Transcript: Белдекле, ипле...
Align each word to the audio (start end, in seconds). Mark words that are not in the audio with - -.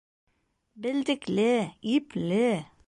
Белдекле, 0.87 1.47
ипле... 1.95 2.45